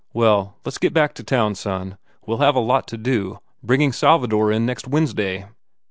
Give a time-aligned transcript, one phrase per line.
[0.13, 1.95] Well, let s get back to town, son.
[2.25, 5.45] We ll have a lot to do, bringing Salvador in next Wednesday."